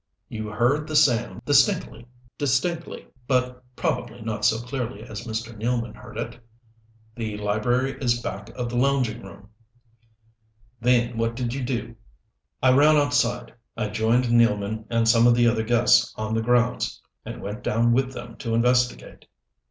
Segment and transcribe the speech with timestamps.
[0.29, 2.07] "You heard the sound distinctly?"
[2.39, 5.55] "Distinctly, but probably not so clearly as Mr.
[5.55, 6.39] Nealman heard it.
[7.15, 9.49] The library is back of the lounging room."
[10.79, 11.97] "Then what did you do?"
[12.63, 13.53] "I ran outside.
[13.77, 17.93] I joined Nealman and some of the other guests on the grounds, and went down
[17.93, 19.25] with them to investigate."